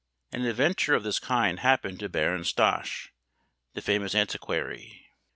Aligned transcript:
An 0.31 0.45
adventure 0.45 0.95
of 0.95 1.03
this 1.03 1.19
kind 1.19 1.59
happened 1.59 1.99
to 1.99 2.09
Baron 2.09 2.43
Stosch, 2.43 3.09
the 3.75 3.83
famous 3.83 4.15
antiquary. 4.15 5.05